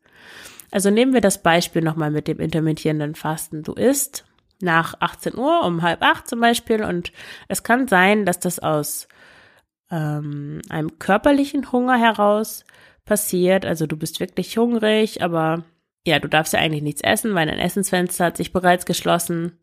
Also 0.72 0.90
nehmen 0.90 1.14
wir 1.14 1.22
das 1.22 1.44
Beispiel 1.44 1.82
nochmal 1.82 2.12
mit 2.12 2.28
dem 2.28 2.40
intermittierenden 2.40 3.16
Fasten. 3.16 3.62
Du 3.64 3.74
isst 3.74 4.26
nach 4.62 4.96
18 5.00 5.38
Uhr 5.38 5.64
um 5.64 5.82
halb 5.82 6.02
acht 6.02 6.28
zum 6.28 6.40
Beispiel 6.40 6.84
und 6.84 7.12
es 7.48 7.64
kann 7.64 7.88
sein, 7.88 8.26
dass 8.26 8.40
das 8.40 8.60
aus 8.60 9.08
ähm, 9.90 10.62
einem 10.70 10.98
körperlichen 10.98 11.72
Hunger 11.72 11.98
heraus 11.98 12.64
passiert. 13.06 13.66
Also 13.66 13.86
du 13.88 13.98
bist 13.98 14.20
wirklich 14.20 14.58
hungrig, 14.58 15.22
aber 15.22 15.64
ja, 16.06 16.20
du 16.20 16.28
darfst 16.28 16.54
ja 16.54 16.60
eigentlich 16.60 16.84
nichts 16.84 17.02
essen, 17.02 17.36
weil 17.36 17.48
dein 17.48 17.60
Essensfenster 17.60 18.26
hat 18.26 18.38
sich 18.38 18.54
bereits 18.54 18.86
geschlossen. 18.86 19.60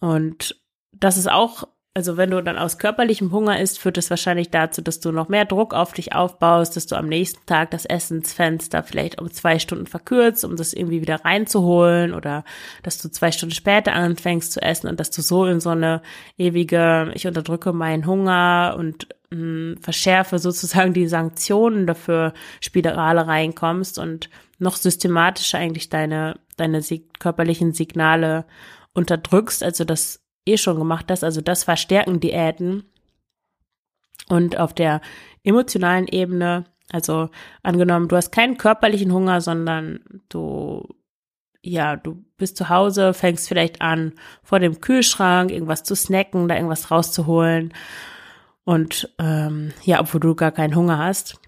Und 0.00 0.60
das 0.92 1.16
ist 1.16 1.30
auch, 1.30 1.68
also 1.98 2.16
wenn 2.16 2.30
du 2.30 2.40
dann 2.40 2.56
aus 2.58 2.78
körperlichem 2.78 3.32
Hunger 3.32 3.58
isst, 3.58 3.80
führt 3.80 3.98
es 3.98 4.08
wahrscheinlich 4.08 4.50
dazu, 4.50 4.82
dass 4.82 5.00
du 5.00 5.10
noch 5.10 5.28
mehr 5.28 5.44
Druck 5.44 5.74
auf 5.74 5.92
dich 5.92 6.14
aufbaust, 6.14 6.76
dass 6.76 6.86
du 6.86 6.94
am 6.94 7.08
nächsten 7.08 7.44
Tag 7.44 7.72
das 7.72 7.86
Essensfenster 7.86 8.84
vielleicht 8.84 9.20
um 9.20 9.32
zwei 9.32 9.58
Stunden 9.58 9.88
verkürzt, 9.88 10.44
um 10.44 10.54
das 10.54 10.72
irgendwie 10.72 11.00
wieder 11.00 11.24
reinzuholen 11.24 12.14
oder 12.14 12.44
dass 12.84 13.02
du 13.02 13.10
zwei 13.10 13.32
Stunden 13.32 13.52
später 13.52 13.94
anfängst 13.94 14.52
zu 14.52 14.62
essen 14.62 14.86
und 14.86 15.00
dass 15.00 15.10
du 15.10 15.22
so 15.22 15.44
in 15.44 15.58
so 15.58 15.70
eine 15.70 16.00
ewige, 16.36 17.10
ich 17.14 17.26
unterdrücke 17.26 17.72
meinen 17.72 18.06
Hunger 18.06 18.76
und 18.78 19.08
verschärfe 19.80 20.38
sozusagen 20.38 20.94
die 20.94 21.08
Sanktionen 21.08 21.88
dafür 21.88 22.32
Spirale 22.60 23.26
reinkommst 23.26 23.98
und 23.98 24.30
noch 24.60 24.76
systematischer 24.76 25.58
eigentlich 25.58 25.90
deine, 25.90 26.38
deine 26.56 26.80
körperlichen 27.18 27.72
Signale 27.74 28.44
unterdrückst, 28.94 29.64
also 29.64 29.82
das 29.82 30.20
eh 30.48 30.58
schon 30.58 30.78
gemacht 30.78 31.06
hast, 31.10 31.24
also 31.24 31.40
das 31.40 31.64
verstärken 31.64 32.20
Diäten. 32.20 32.84
Und 34.28 34.58
auf 34.58 34.74
der 34.74 35.00
emotionalen 35.42 36.06
Ebene, 36.08 36.64
also 36.90 37.30
angenommen, 37.62 38.08
du 38.08 38.16
hast 38.16 38.30
keinen 38.30 38.58
körperlichen 38.58 39.12
Hunger, 39.12 39.40
sondern 39.40 40.00
du 40.28 40.86
ja, 41.62 41.96
du 41.96 42.24
bist 42.36 42.56
zu 42.56 42.68
Hause, 42.68 43.14
fängst 43.14 43.48
vielleicht 43.48 43.82
an, 43.82 44.12
vor 44.42 44.60
dem 44.60 44.80
Kühlschrank 44.80 45.50
irgendwas 45.50 45.82
zu 45.82 45.96
snacken, 45.96 46.48
da 46.48 46.54
irgendwas 46.54 46.90
rauszuholen 46.90 47.72
und 48.68 49.08
ähm, 49.18 49.72
ja, 49.82 50.00
obwohl 50.00 50.20
du 50.20 50.34
gar 50.34 50.52
keinen 50.52 50.76
Hunger 50.76 50.98
hast. 50.98 51.40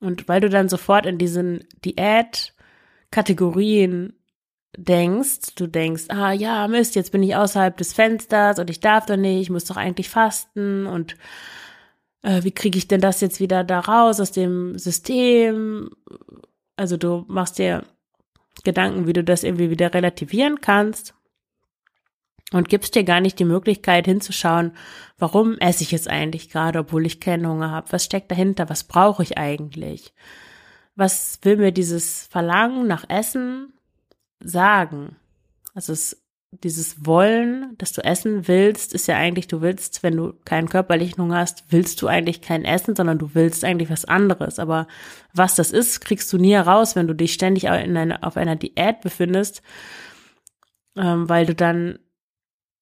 Und 0.00 0.28
weil 0.28 0.40
du 0.40 0.50
dann 0.50 0.68
sofort 0.68 1.06
in 1.06 1.18
diesen 1.18 1.62
Diät-Kategorien 1.84 4.15
denkst, 4.76 5.54
du 5.56 5.66
denkst, 5.66 6.04
ah 6.08 6.32
ja, 6.32 6.68
Mist, 6.68 6.94
jetzt 6.94 7.12
bin 7.12 7.22
ich 7.22 7.36
außerhalb 7.36 7.76
des 7.76 7.92
Fensters 7.92 8.58
und 8.58 8.70
ich 8.70 8.80
darf 8.80 9.06
doch 9.06 9.16
nicht, 9.16 9.42
ich 9.42 9.50
muss 9.50 9.64
doch 9.64 9.76
eigentlich 9.76 10.08
fasten 10.08 10.86
und 10.86 11.16
äh, 12.22 12.42
wie 12.42 12.52
kriege 12.52 12.78
ich 12.78 12.88
denn 12.88 13.00
das 13.00 13.20
jetzt 13.20 13.40
wieder 13.40 13.64
da 13.64 13.80
raus 13.80 14.20
aus 14.20 14.32
dem 14.32 14.78
System? 14.78 15.90
Also 16.76 16.96
du 16.96 17.24
machst 17.28 17.58
dir 17.58 17.84
Gedanken, 18.64 19.06
wie 19.06 19.12
du 19.12 19.22
das 19.22 19.44
irgendwie 19.44 19.70
wieder 19.70 19.94
relativieren 19.94 20.60
kannst 20.60 21.14
und 22.52 22.68
gibst 22.68 22.94
dir 22.94 23.04
gar 23.04 23.20
nicht 23.20 23.38
die 23.38 23.44
Möglichkeit 23.44 24.06
hinzuschauen, 24.06 24.72
warum 25.18 25.58
esse 25.58 25.82
ich 25.82 25.92
jetzt 25.92 26.08
eigentlich 26.08 26.50
gerade, 26.50 26.80
obwohl 26.80 27.06
ich 27.06 27.20
keinen 27.20 27.46
Hunger 27.46 27.70
habe? 27.70 27.92
Was 27.92 28.04
steckt 28.04 28.30
dahinter? 28.30 28.68
Was 28.68 28.84
brauche 28.84 29.22
ich 29.22 29.38
eigentlich? 29.38 30.14
Was 30.94 31.38
will 31.42 31.56
mir 31.56 31.72
dieses 31.72 32.26
Verlangen 32.26 32.86
nach 32.86 33.04
Essen 33.08 33.72
sagen? 34.46 35.16
Also 35.74 35.92
es, 35.92 36.22
dieses 36.50 37.04
Wollen, 37.04 37.74
dass 37.78 37.92
du 37.92 38.02
essen 38.02 38.48
willst, 38.48 38.94
ist 38.94 39.08
ja 39.08 39.16
eigentlich, 39.16 39.48
du 39.48 39.60
willst, 39.60 40.02
wenn 40.02 40.16
du 40.16 40.32
keinen 40.44 40.68
körperlichen 40.68 41.22
Hunger 41.22 41.38
hast, 41.38 41.64
willst 41.70 42.00
du 42.00 42.06
eigentlich 42.06 42.40
kein 42.40 42.64
Essen, 42.64 42.96
sondern 42.96 43.18
du 43.18 43.34
willst 43.34 43.64
eigentlich 43.64 43.90
was 43.90 44.04
anderes. 44.04 44.58
Aber 44.58 44.86
was 45.34 45.54
das 45.54 45.72
ist, 45.72 46.00
kriegst 46.00 46.32
du 46.32 46.38
nie 46.38 46.52
heraus, 46.52 46.96
wenn 46.96 47.06
du 47.06 47.14
dich 47.14 47.32
ständig 47.32 47.64
in 47.64 47.96
einer, 47.96 48.24
auf 48.24 48.36
einer 48.36 48.56
Diät 48.56 49.00
befindest, 49.02 49.62
ähm, 50.96 51.28
weil 51.28 51.46
du 51.46 51.54
dann 51.54 51.98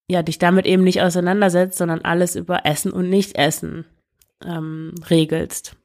ja, 0.09 0.23
dich 0.23 0.39
damit 0.39 0.67
eben 0.67 0.85
nicht 0.85 1.01
auseinandersetzt, 1.01 1.79
sondern 1.79 2.03
alles 2.03 2.37
über 2.37 2.67
Essen 2.67 2.93
und 2.93 3.09
Nicht-Essen 3.09 3.87
ähm, 4.45 4.95
regelst. 5.09 5.77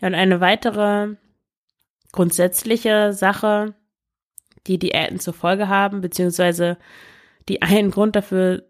Ja, 0.00 0.08
und 0.08 0.14
eine 0.14 0.40
weitere 0.40 1.16
grundsätzliche 2.14 3.12
Sache, 3.12 3.74
die 4.68 4.78
Diäten 4.78 5.18
zur 5.18 5.34
Folge 5.34 5.68
haben, 5.68 6.00
beziehungsweise 6.00 6.78
die 7.48 7.60
einen 7.60 7.90
Grund 7.90 8.14
dafür 8.14 8.62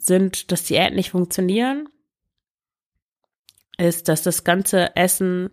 sind, 0.00 0.50
dass 0.50 0.64
Diäten 0.64 0.96
nicht 0.96 1.10
funktionieren, 1.10 1.90
ist, 3.76 4.08
dass 4.08 4.22
das 4.22 4.44
ganze 4.44 4.96
Essen 4.96 5.50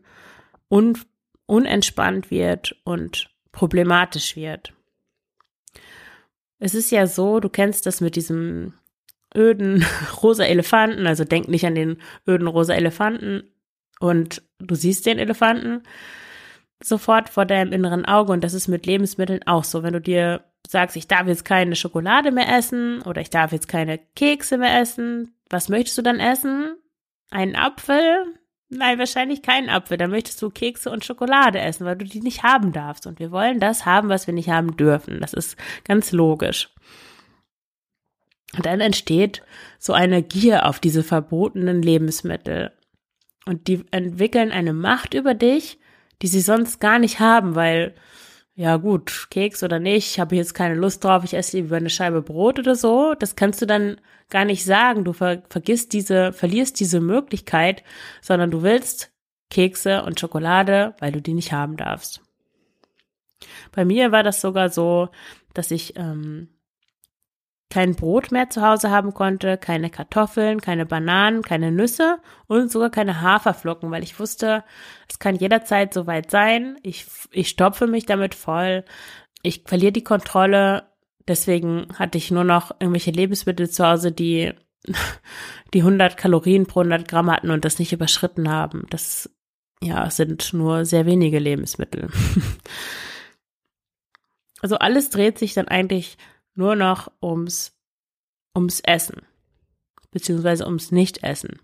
un 0.70 0.98
unentspannt 1.46 2.32
wird 2.32 2.78
und 2.86 3.30
problematisch 3.52 4.38
wird. 4.38 4.74
Es 6.60 6.74
ist 6.74 6.92
ja 6.92 7.08
so, 7.08 7.42
du 7.42 7.50
kennst 7.50 7.86
das 7.86 8.00
mit 8.00 8.16
diesem 8.16 8.74
öden 9.36 9.86
rosa 10.24 10.46
Elefanten, 10.46 11.06
also 11.08 11.26
denk 11.26 11.50
nicht 11.50 11.66
an 11.66 11.76
den 11.76 11.98
öden 12.26 12.48
rosa 12.48 12.74
Elefanten 12.74 13.44
und 14.00 14.42
du 14.60 14.76
siehst 14.76 15.06
den 15.06 15.20
Elefanten 15.20 15.84
sofort 16.86 17.30
vor 17.30 17.46
deinem 17.46 17.72
inneren 17.72 18.06
Auge 18.06 18.32
und 18.32 18.44
das 18.44 18.54
ist 18.54 18.68
mit 18.68 18.86
Lebensmitteln 18.86 19.42
auch 19.46 19.64
so. 19.64 19.84
Wenn 19.84 19.94
du 19.94 20.02
dir 20.02 20.44
sagst, 20.68 20.96
ich 20.96 21.08
darf 21.08 21.28
jetzt 21.28 21.46
keine 21.46 21.76
Schokolade 21.76 22.32
mehr 22.32 22.50
essen 22.50 23.02
oder 23.02 23.22
ich 23.22 23.30
darf 23.30 23.52
jetzt 23.52 23.68
keine 23.68 24.00
Kekse 24.16 24.58
mehr 24.58 24.80
essen, 24.80 25.36
was 25.50 25.70
möchtest 25.70 25.98
du 25.98 26.02
dann 26.02 26.20
essen? 26.20 26.76
Einen 27.30 27.56
Apfel? 27.56 28.26
Nein, 28.70 28.98
wahrscheinlich 28.98 29.42
keinen 29.42 29.70
Apfel. 29.70 29.98
Dann 29.98 30.10
möchtest 30.10 30.42
du 30.42 30.50
Kekse 30.50 30.90
und 30.90 31.06
Schokolade 31.06 31.60
essen, 31.60 31.86
weil 31.86 31.96
du 31.96 32.06
die 32.06 32.22
nicht 32.22 32.44
haben 32.44 32.72
darfst. 32.72 33.06
Und 33.06 33.20
wir 33.20 33.32
wollen 33.32 33.60
das 33.60 33.86
haben, 33.86 34.10
was 34.10 34.26
wir 34.26 34.34
nicht 34.34 34.50
haben 34.50 34.78
dürfen. 34.78 35.20
Das 35.20 35.34
ist 35.34 35.58
ganz 35.84 36.12
logisch. 36.12 36.74
Und 38.56 38.66
dann 38.66 38.82
entsteht 38.82 39.44
so 39.80 39.94
eine 39.94 40.24
Gier 40.24 40.68
auf 40.68 40.80
diese 40.80 41.04
verbotenen 41.04 41.82
Lebensmittel. 41.82 42.72
Und 43.46 43.68
die 43.68 43.84
entwickeln 43.92 44.52
eine 44.52 44.74
Macht 44.74 45.14
über 45.14 45.34
dich, 45.34 45.80
die 46.22 46.28
sie 46.28 46.42
sonst 46.42 46.80
gar 46.80 47.00
nicht 47.00 47.20
haben, 47.20 47.56
weil, 47.56 47.96
ja 48.56 48.78
gut, 48.78 49.28
Keks 49.30 49.64
oder 49.64 49.80
nicht, 49.80 50.12
ich 50.12 50.20
habe 50.20 50.36
jetzt 50.36 50.54
keine 50.54 50.76
Lust 50.76 51.04
drauf, 51.04 51.24
ich 51.24 51.34
esse 51.34 51.58
lieber 51.58 51.76
eine 51.76 51.90
Scheibe 51.90 52.22
Brot 52.22 52.60
oder 52.60 52.76
so. 52.76 53.16
Das 53.16 53.36
kannst 53.36 53.62
du 53.62 53.66
dann 53.66 53.98
gar 54.30 54.46
nicht 54.46 54.64
sagen. 54.64 55.04
Du 55.04 55.14
ver 55.14 55.44
vergisst 55.50 55.94
diese, 55.94 56.34
verlierst 56.34 56.80
diese 56.80 57.00
Möglichkeit, 57.00 57.84
sondern 58.22 58.52
du 58.52 58.62
willst 58.62 59.12
Kekse 59.50 60.04
und 60.04 60.20
Schokolade, 60.20 60.96
weil 61.00 61.12
du 61.12 61.22
die 61.22 61.34
nicht 61.34 61.52
haben 61.52 61.78
darfst. 61.78 62.22
Bei 63.72 63.86
mir 63.86 64.12
war 64.12 64.24
das 64.24 64.42
sogar 64.42 64.70
so, 64.70 65.10
dass 65.54 65.72
ich 65.72 65.96
ähm, 65.98 66.50
kein 67.74 67.96
Brot 67.96 68.32
mehr 68.32 68.52
zu 68.52 68.62
Hause 68.62 68.92
haben 68.92 69.16
konnte, 69.16 69.58
keine 69.58 69.90
Kartoffeln, 69.90 70.62
keine 70.62 70.86
Bananen, 70.86 71.42
keine 71.42 71.72
Nüsse 71.72 72.20
und 72.46 72.72
sogar 72.72 72.92
keine 72.92 73.22
Haferflocken, 73.22 73.90
weil 73.90 74.04
ich 74.04 74.20
wusste, 74.20 74.64
es 75.10 75.18
kann 75.18 75.36
jederzeit 75.36 75.92
soweit 75.92 76.30
sein. 76.30 76.78
Ich, 76.84 77.08
ich 77.32 77.50
stopfe 77.50 77.88
mich 77.88 78.06
damit 78.06 78.36
voll. 78.36 78.86
Ich 79.42 79.64
verliere 79.66 79.92
die 79.92 80.04
Kontrolle. 80.04 80.84
Deswegen 81.28 81.88
hatte 81.98 82.20
ich 82.20 82.30
nur 82.30 82.44
noch 82.44 82.70
irgendwelche 82.80 83.10
Lebensmittel 83.10 83.68
zu 83.68 83.88
Hause, 83.88 84.12
die 84.12 84.54
die 85.74 85.80
100 85.80 86.16
Kalorien 86.16 86.68
pro 86.68 86.82
100 86.82 87.08
Gramm 87.08 87.32
hatten 87.32 87.50
und 87.50 87.66
das 87.66 87.80
nicht 87.80 87.92
überschritten 87.92 88.52
haben. 88.52 88.86
Das 88.92 89.32
ja 89.82 90.12
sind 90.12 90.54
nur 90.54 90.86
sehr 90.86 91.08
wenige 91.08 91.40
Lebensmittel. 91.40 92.12
also 94.62 94.76
alles 94.76 95.10
dreht 95.10 95.40
sich 95.40 95.56
dann 95.56 95.68
eigentlich 95.68 96.20
nur 96.56 96.76
noch 96.76 97.12
ums, 97.22 97.78
ums 98.56 98.80
Essen, 98.82 99.22
beziehungsweise 100.12 100.66
ums 100.66 100.92
Nicht-Essen. 100.92 101.60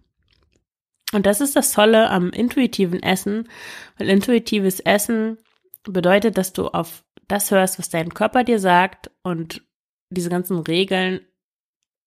Und 1.12 1.26
das 1.26 1.42
ist 1.42 1.56
das 1.56 1.72
Tolle 1.72 2.10
am 2.10 2.30
intuitiven 2.30 3.02
Essen, 3.02 3.50
weil 3.98 4.10
intuitives 4.10 4.80
Essen 4.80 5.38
bedeutet, 5.84 6.38
dass 6.38 6.54
du 6.54 6.68
auf 6.68 7.04
das 7.28 7.52
hörst, 7.52 7.80
was 7.80 7.90
dein 7.90 8.14
Körper 8.14 8.44
dir 8.44 8.60
sagt 8.60 9.12
und 9.24 9.64
diese 10.10 10.30
ganzen 10.30 10.58
Regeln 10.60 11.22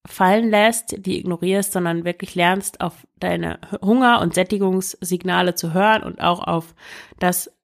fallen 0.07 0.51
lässt, 0.51 1.07
die 1.07 1.19
ignorierst, 1.19 1.73
sondern 1.73 2.05
wirklich 2.05 2.35
lernst, 2.35 2.81
auf 2.81 3.07
deine 3.17 3.61
Hunger- 3.81 4.21
und 4.21 4.35
Sättigungssignale 4.35 5.55
zu 5.55 5.73
hören 5.73 6.03
und 6.03 6.21
auch 6.21 6.41
auf 6.41 6.75
das, 7.21 7.57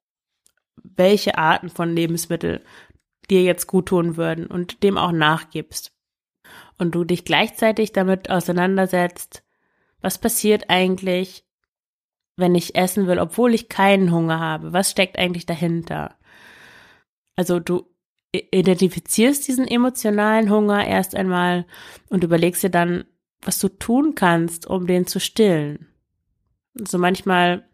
welche 0.76 1.36
Arten 1.36 1.68
von 1.68 1.94
Lebensmittel 1.94 2.62
dir 3.30 3.42
jetzt 3.42 3.66
gut 3.66 3.86
tun 3.86 4.16
würden 4.16 4.46
und 4.46 4.82
dem 4.82 4.98
auch 4.98 5.12
nachgibst. 5.12 5.92
Und 6.78 6.94
du 6.94 7.04
dich 7.04 7.24
gleichzeitig 7.24 7.92
damit 7.92 8.30
auseinandersetzt, 8.30 9.42
was 10.00 10.18
passiert 10.18 10.70
eigentlich, 10.70 11.44
wenn 12.36 12.54
ich 12.54 12.76
essen 12.76 13.06
will, 13.06 13.18
obwohl 13.18 13.52
ich 13.52 13.68
keinen 13.68 14.12
Hunger 14.12 14.38
habe? 14.38 14.72
Was 14.72 14.90
steckt 14.90 15.18
eigentlich 15.18 15.44
dahinter? 15.44 16.16
Also 17.36 17.58
du 17.58 17.86
identifizierst 18.32 19.46
diesen 19.48 19.66
emotionalen 19.66 20.50
Hunger 20.50 20.86
erst 20.86 21.14
einmal 21.14 21.66
und 22.08 22.24
überlegst 22.24 22.62
dir 22.62 22.70
dann, 22.70 23.04
was 23.40 23.58
du 23.58 23.68
tun 23.68 24.14
kannst, 24.14 24.66
um 24.66 24.86
den 24.86 25.06
zu 25.06 25.18
stillen. 25.18 25.88
So 26.74 26.82
also 26.82 26.98
manchmal 26.98 27.68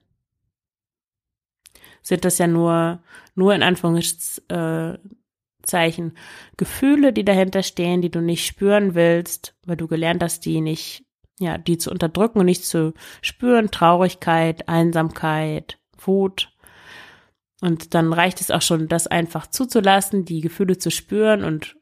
sind 2.02 2.24
das 2.24 2.38
ja 2.38 2.46
nur, 2.46 3.02
nur 3.34 3.54
in 3.54 3.62
Anführungszeichen 3.62 5.23
Zeichen, 5.64 6.16
Gefühle, 6.56 7.12
die 7.12 7.24
dahinter 7.24 7.62
stehen, 7.62 8.02
die 8.02 8.10
du 8.10 8.20
nicht 8.20 8.46
spüren 8.46 8.94
willst, 8.94 9.54
weil 9.64 9.76
du 9.76 9.88
gelernt 9.88 10.22
hast, 10.22 10.44
die 10.44 10.60
nicht, 10.60 11.04
ja, 11.38 11.58
die 11.58 11.78
zu 11.78 11.90
unterdrücken 11.90 12.38
und 12.38 12.46
nicht 12.46 12.64
zu 12.64 12.94
spüren, 13.22 13.70
Traurigkeit, 13.70 14.68
Einsamkeit, 14.68 15.78
Wut. 15.98 16.52
Und 17.60 17.94
dann 17.94 18.12
reicht 18.12 18.40
es 18.40 18.50
auch 18.50 18.62
schon, 18.62 18.88
das 18.88 19.06
einfach 19.06 19.46
zuzulassen, 19.46 20.24
die 20.24 20.40
Gefühle 20.40 20.78
zu 20.78 20.90
spüren. 20.90 21.44
Und 21.44 21.76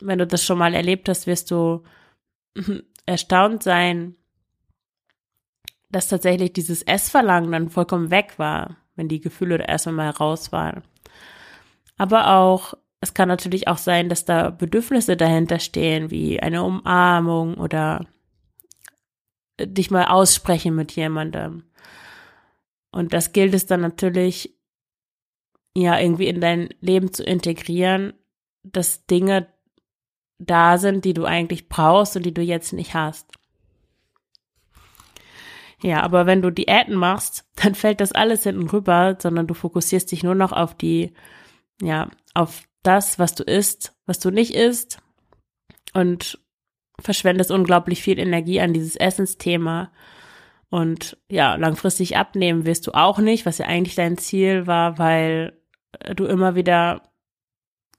wenn 0.00 0.18
du 0.18 0.26
das 0.26 0.44
schon 0.44 0.58
mal 0.58 0.74
erlebt 0.74 1.08
hast, 1.08 1.26
wirst 1.26 1.50
du 1.50 1.82
erstaunt 3.06 3.62
sein, 3.62 4.16
dass 5.90 6.08
tatsächlich 6.08 6.52
dieses 6.52 6.82
Essverlangen 6.82 7.52
dann 7.52 7.68
vollkommen 7.68 8.10
weg 8.10 8.38
war, 8.38 8.76
wenn 8.94 9.08
die 9.08 9.20
Gefühle 9.20 9.58
da 9.58 9.64
erstmal 9.64 9.94
mal 9.94 10.10
raus 10.10 10.52
waren. 10.52 10.82
Aber 11.96 12.34
auch 12.34 12.74
es 13.00 13.14
kann 13.14 13.28
natürlich 13.28 13.66
auch 13.66 13.78
sein, 13.78 14.08
dass 14.08 14.24
da 14.24 14.50
Bedürfnisse 14.50 15.16
dahinter 15.16 15.58
stehen, 15.58 16.10
wie 16.10 16.40
eine 16.40 16.62
Umarmung 16.62 17.54
oder 17.54 18.06
dich 19.58 19.90
mal 19.90 20.04
aussprechen 20.04 20.74
mit 20.74 20.92
jemandem. 20.92 21.64
Und 22.92 23.12
das 23.12 23.32
gilt 23.32 23.54
es 23.54 23.66
dann 23.66 23.80
natürlich, 23.80 24.54
ja, 25.74 25.98
irgendwie 25.98 26.26
in 26.26 26.40
dein 26.40 26.68
Leben 26.80 27.12
zu 27.12 27.22
integrieren, 27.22 28.12
dass 28.62 29.06
Dinge 29.06 29.46
da 30.38 30.78
sind, 30.78 31.04
die 31.04 31.14
du 31.14 31.24
eigentlich 31.24 31.68
brauchst 31.68 32.16
und 32.16 32.26
die 32.26 32.34
du 32.34 32.42
jetzt 32.42 32.72
nicht 32.72 32.94
hast. 32.94 33.30
Ja, 35.82 36.02
aber 36.02 36.26
wenn 36.26 36.42
du 36.42 36.50
Diäten 36.50 36.94
machst, 36.94 37.48
dann 37.56 37.74
fällt 37.74 38.00
das 38.00 38.12
alles 38.12 38.42
hinten 38.42 38.68
rüber, 38.68 39.16
sondern 39.18 39.46
du 39.46 39.54
fokussierst 39.54 40.10
dich 40.12 40.22
nur 40.22 40.34
noch 40.34 40.52
auf 40.52 40.74
die, 40.74 41.14
ja, 41.80 42.10
auf 42.34 42.64
das, 42.82 43.18
was 43.18 43.34
du 43.34 43.44
isst, 43.44 43.94
was 44.06 44.18
du 44.18 44.30
nicht 44.30 44.54
isst 44.54 44.98
und 45.92 46.38
verschwendest 47.00 47.50
unglaublich 47.50 48.02
viel 48.02 48.18
Energie 48.18 48.60
an 48.60 48.72
dieses 48.72 48.96
Essensthema. 48.96 49.92
Und 50.68 51.18
ja, 51.28 51.56
langfristig 51.56 52.16
abnehmen 52.16 52.64
wirst 52.64 52.86
du 52.86 52.92
auch 52.92 53.18
nicht, 53.18 53.44
was 53.46 53.58
ja 53.58 53.66
eigentlich 53.66 53.96
dein 53.96 54.18
Ziel 54.18 54.66
war, 54.66 54.98
weil 54.98 55.58
du 56.14 56.26
immer 56.26 56.54
wieder 56.54 57.02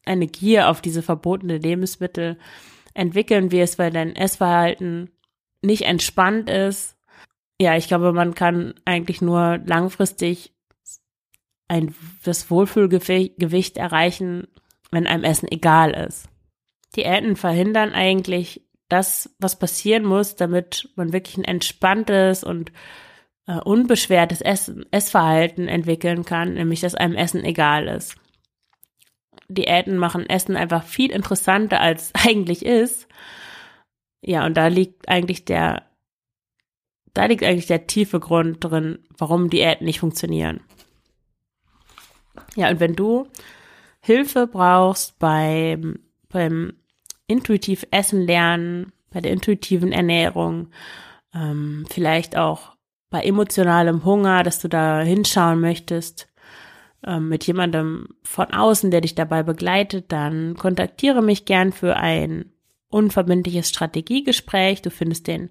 eine 0.05 0.27
Gier 0.27 0.69
auf 0.69 0.81
diese 0.81 1.01
verbotene 1.01 1.57
Lebensmittel 1.57 2.37
entwickeln 2.93 3.51
wirst, 3.51 3.77
weil 3.77 3.91
dein 3.91 4.15
Essverhalten 4.15 5.11
nicht 5.61 5.83
entspannt 5.83 6.49
ist. 6.49 6.97
Ja, 7.59 7.75
ich 7.75 7.87
glaube, 7.87 8.13
man 8.13 8.33
kann 8.33 8.73
eigentlich 8.85 9.21
nur 9.21 9.59
langfristig 9.65 10.53
ein, 11.67 11.93
das 12.23 12.49
Wohlfühlgewicht 12.49 13.77
erreichen, 13.77 14.47
wenn 14.91 15.07
einem 15.07 15.23
Essen 15.23 15.47
egal 15.49 15.91
ist. 15.91 16.29
Diäten 16.95 17.35
verhindern 17.35 17.93
eigentlich 17.93 18.61
das, 18.89 19.33
was 19.39 19.57
passieren 19.57 20.03
muss, 20.03 20.35
damit 20.35 20.89
man 20.95 21.13
wirklich 21.13 21.37
ein 21.37 21.45
entspanntes 21.45 22.43
und 22.43 22.71
äh, 23.47 23.57
unbeschwertes 23.57 24.41
Essen, 24.41 24.85
Essverhalten 24.91 25.67
entwickeln 25.67 26.25
kann, 26.25 26.53
nämlich 26.53 26.81
dass 26.81 26.95
einem 26.95 27.15
Essen 27.15 27.43
egal 27.45 27.87
ist. 27.87 28.15
Diäten 29.47 29.97
machen 29.97 30.29
Essen 30.29 30.55
einfach 30.55 30.83
viel 30.83 31.11
interessanter, 31.11 31.79
als 31.79 32.11
eigentlich 32.25 32.65
ist. 32.65 33.07
Ja, 34.21 34.45
und 34.45 34.55
da 34.55 34.67
liegt 34.67 35.07
eigentlich 35.07 35.45
der, 35.45 35.87
da 37.13 37.25
liegt 37.25 37.43
eigentlich 37.43 37.67
der 37.67 37.87
tiefe 37.87 38.19
Grund 38.19 38.63
drin, 38.63 38.99
warum 39.17 39.49
Diäten 39.49 39.85
nicht 39.85 39.99
funktionieren. 39.99 40.61
Ja, 42.55 42.69
und 42.69 42.79
wenn 42.79 42.95
du 42.95 43.27
Hilfe 44.01 44.47
brauchst 44.47 45.19
beim, 45.19 45.99
beim 46.29 46.73
intuitiv 47.27 47.85
Essen 47.91 48.21
lernen, 48.25 48.91
bei 49.11 49.21
der 49.21 49.31
intuitiven 49.31 49.91
Ernährung, 49.91 50.69
ähm, 51.33 51.85
vielleicht 51.89 52.37
auch 52.37 52.75
bei 53.09 53.21
emotionalem 53.21 54.03
Hunger, 54.05 54.43
dass 54.43 54.59
du 54.59 54.69
da 54.69 55.01
hinschauen 55.01 55.59
möchtest, 55.59 56.27
ähm, 57.05 57.29
mit 57.29 57.45
jemandem 57.45 58.07
von 58.23 58.53
außen, 58.53 58.91
der 58.91 59.01
dich 59.01 59.15
dabei 59.15 59.43
begleitet, 59.43 60.11
dann 60.11 60.55
kontaktiere 60.55 61.21
mich 61.21 61.45
gern 61.45 61.71
für 61.71 61.97
ein 61.97 62.51
unverbindliches 62.89 63.69
Strategiegespräch. 63.69 64.81
Du 64.81 64.91
findest 64.91 65.27
den 65.27 65.49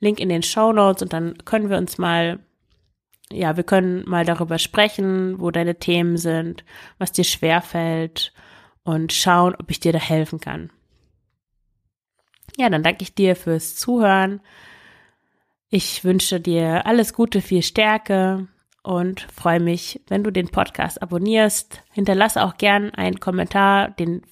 Link 0.00 0.20
in 0.20 0.28
den 0.28 0.42
Show 0.42 0.72
Notes 0.72 1.02
und 1.02 1.12
dann 1.12 1.38
können 1.44 1.70
wir 1.70 1.78
uns 1.78 1.98
mal 1.98 2.38
ja, 3.32 3.56
wir 3.56 3.64
können 3.64 4.08
mal 4.08 4.24
darüber 4.24 4.58
sprechen, 4.58 5.40
wo 5.40 5.50
deine 5.50 5.78
Themen 5.78 6.16
sind, 6.16 6.64
was 6.98 7.12
dir 7.12 7.24
schwerfällt 7.24 8.32
und 8.84 9.12
schauen, 9.12 9.54
ob 9.58 9.70
ich 9.70 9.80
dir 9.80 9.92
da 9.92 9.98
helfen 9.98 10.40
kann. 10.40 10.70
Ja, 12.56 12.70
dann 12.70 12.82
danke 12.82 13.02
ich 13.02 13.14
dir 13.14 13.36
fürs 13.36 13.74
Zuhören. 13.76 14.40
Ich 15.68 16.04
wünsche 16.04 16.40
dir 16.40 16.86
alles 16.86 17.12
Gute, 17.12 17.42
viel 17.42 17.62
Stärke 17.62 18.46
und 18.82 19.22
freue 19.34 19.60
mich, 19.60 20.00
wenn 20.06 20.22
du 20.22 20.30
den 20.30 20.48
Podcast 20.48 21.02
abonnierst. 21.02 21.82
Hinterlasse 21.92 22.44
auch 22.44 22.56
gern 22.56 22.94
einen 22.94 23.18
Kommentar. 23.18 23.90
Den, 23.90 24.22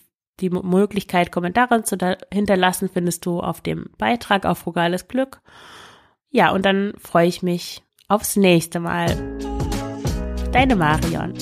die 0.41 0.51
Möglichkeit, 0.51 1.33
Kommentare 1.33 1.83
zu 1.83 1.97
hinterlassen, 2.33 2.89
findest 2.89 3.27
du 3.27 3.41
auf 3.41 3.61
dem 3.61 3.91
Beitrag 3.99 4.47
auf 4.47 4.59
Frugales 4.59 5.09
Glück. 5.09 5.41
Ja, 6.31 6.53
und 6.53 6.65
dann 6.65 6.95
freue 6.99 7.27
ich 7.27 7.43
mich 7.43 7.84
aufs 8.09 8.37
nächste 8.37 8.81
Mal. 8.81 9.17
Deine 10.53 10.77
Marion. 10.77 11.35